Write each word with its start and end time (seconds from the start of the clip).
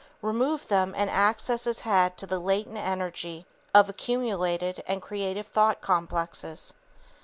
Remove 0.23 0.67
them 0.67 0.95
and 0.97 1.11
access 1.11 1.67
is 1.67 1.81
had 1.81 2.17
to 2.17 2.25
the 2.25 2.39
latent 2.39 2.75
energy 2.75 3.45
of 3.71 3.87
accumulated 3.87 4.81
and 4.87 4.99
creative 4.99 5.45
thought 5.45 5.79
complexes. 5.79 6.73